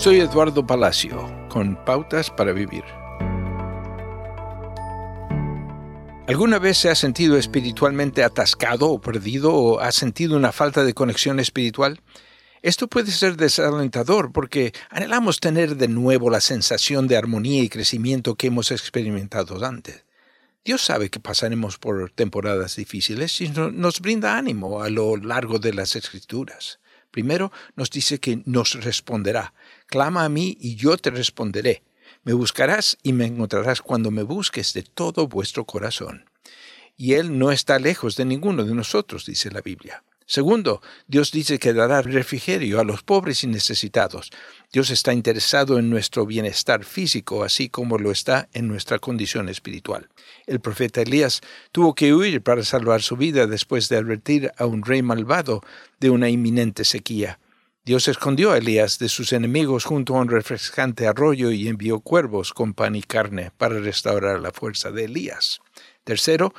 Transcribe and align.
Soy 0.00 0.18
Eduardo 0.18 0.66
Palacio, 0.66 1.30
con 1.50 1.76
Pautas 1.84 2.30
para 2.30 2.54
Vivir. 2.54 2.84
¿Alguna 6.26 6.58
vez 6.58 6.78
se 6.78 6.88
ha 6.88 6.94
sentido 6.94 7.36
espiritualmente 7.36 8.24
atascado 8.24 8.88
o 8.88 8.98
perdido 9.02 9.52
o 9.52 9.78
ha 9.78 9.92
sentido 9.92 10.38
una 10.38 10.52
falta 10.52 10.84
de 10.84 10.94
conexión 10.94 11.38
espiritual? 11.38 12.00
Esto 12.62 12.88
puede 12.88 13.12
ser 13.12 13.36
desalentador 13.36 14.32
porque 14.32 14.72
anhelamos 14.88 15.38
tener 15.38 15.76
de 15.76 15.88
nuevo 15.88 16.30
la 16.30 16.40
sensación 16.40 17.06
de 17.06 17.18
armonía 17.18 17.62
y 17.62 17.68
crecimiento 17.68 18.36
que 18.36 18.46
hemos 18.46 18.70
experimentado 18.70 19.62
antes. 19.62 20.06
Dios 20.64 20.80
sabe 20.80 21.10
que 21.10 21.20
pasaremos 21.20 21.76
por 21.76 22.10
temporadas 22.10 22.74
difíciles 22.76 23.38
y 23.42 23.50
nos 23.50 24.00
brinda 24.00 24.38
ánimo 24.38 24.80
a 24.80 24.88
lo 24.88 25.18
largo 25.18 25.58
de 25.58 25.74
las 25.74 25.94
escrituras. 25.94 26.79
Primero 27.10 27.52
nos 27.76 27.90
dice 27.90 28.18
que 28.20 28.42
nos 28.46 28.82
responderá. 28.82 29.54
Clama 29.86 30.24
a 30.24 30.28
mí 30.28 30.56
y 30.60 30.76
yo 30.76 30.96
te 30.96 31.10
responderé. 31.10 31.82
Me 32.22 32.32
buscarás 32.32 32.98
y 33.02 33.12
me 33.12 33.26
encontrarás 33.26 33.82
cuando 33.82 34.10
me 34.10 34.22
busques 34.22 34.72
de 34.72 34.82
todo 34.82 35.26
vuestro 35.26 35.64
corazón. 35.64 36.24
Y 36.96 37.14
Él 37.14 37.38
no 37.38 37.50
está 37.50 37.78
lejos 37.78 38.16
de 38.16 38.26
ninguno 38.26 38.64
de 38.64 38.74
nosotros, 38.74 39.24
dice 39.24 39.50
la 39.50 39.62
Biblia. 39.62 40.04
Segundo, 40.26 40.80
Dios 41.08 41.32
dice 41.32 41.58
que 41.58 41.72
dará 41.72 42.02
refrigerio 42.02 42.78
a 42.78 42.84
los 42.84 43.02
pobres 43.02 43.42
y 43.42 43.48
necesitados. 43.48 44.30
Dios 44.72 44.90
está 44.90 45.12
interesado 45.12 45.80
en 45.80 45.90
nuestro 45.90 46.26
bienestar 46.26 46.84
físico, 46.84 47.42
así 47.42 47.68
como 47.68 47.98
lo 47.98 48.12
está 48.12 48.48
en 48.52 48.68
nuestra 48.68 49.00
condición 49.00 49.48
espiritual. 49.48 50.08
El 50.46 50.60
profeta 50.60 51.02
Elías 51.02 51.40
tuvo 51.72 51.96
que 51.96 52.14
huir 52.14 52.40
para 52.40 52.62
salvar 52.62 53.02
su 53.02 53.16
vida 53.16 53.48
después 53.48 53.88
de 53.88 53.96
advertir 53.96 54.52
a 54.56 54.66
un 54.66 54.84
rey 54.84 55.02
malvado 55.02 55.60
de 55.98 56.10
una 56.10 56.28
inminente 56.28 56.84
sequía. 56.84 57.40
Dios 57.84 58.06
escondió 58.06 58.52
a 58.52 58.58
Elías 58.58 59.00
de 59.00 59.08
sus 59.08 59.32
enemigos 59.32 59.84
junto 59.84 60.14
a 60.14 60.20
un 60.20 60.28
refrescante 60.28 61.08
arroyo 61.08 61.50
y 61.50 61.66
envió 61.66 61.98
cuervos 61.98 62.52
con 62.52 62.72
pan 62.72 62.94
y 62.94 63.02
carne 63.02 63.50
para 63.56 63.80
restaurar 63.80 64.38
la 64.38 64.52
fuerza 64.52 64.92
de 64.92 65.06
Elías. 65.06 65.60
Tercero, 66.04 66.54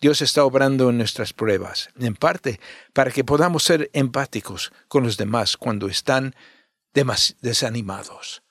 Dios 0.00 0.22
está 0.22 0.44
obrando 0.44 0.90
en 0.90 0.98
nuestras 0.98 1.32
pruebas, 1.32 1.88
en 1.98 2.14
parte 2.14 2.60
para 2.92 3.10
que 3.10 3.24
podamos 3.24 3.64
ser 3.64 3.90
empáticos 3.92 4.70
con 4.86 5.02
los 5.02 5.16
demás 5.16 5.56
cuando 5.56 5.88
están 5.88 6.36
desanimados. 7.40 8.42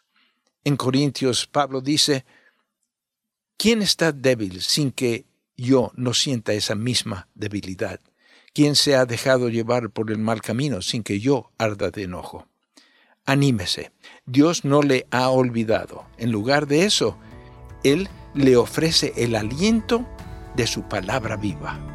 En 0.63 0.77
Corintios, 0.77 1.47
Pablo 1.47 1.81
dice, 1.81 2.25
¿quién 3.57 3.81
está 3.81 4.11
débil 4.11 4.61
sin 4.61 4.91
que 4.91 5.25
yo 5.57 5.91
no 5.95 6.13
sienta 6.13 6.53
esa 6.53 6.75
misma 6.75 7.27
debilidad? 7.35 7.99
¿Quién 8.53 8.75
se 8.75 8.95
ha 8.95 9.05
dejado 9.05 9.49
llevar 9.49 9.89
por 9.89 10.11
el 10.11 10.17
mal 10.17 10.41
camino 10.41 10.81
sin 10.81 11.03
que 11.03 11.19
yo 11.19 11.51
arda 11.57 11.91
de 11.91 12.03
enojo? 12.03 12.47
Anímese. 13.25 13.91
Dios 14.25 14.65
no 14.65 14.81
le 14.81 15.07
ha 15.11 15.29
olvidado. 15.29 16.05
En 16.17 16.31
lugar 16.31 16.67
de 16.67 16.85
eso, 16.85 17.17
Él 17.83 18.07
le 18.33 18.55
ofrece 18.55 19.13
el 19.17 19.35
aliento 19.35 20.05
de 20.55 20.67
su 20.67 20.83
palabra 20.87 21.35
viva. 21.35 21.94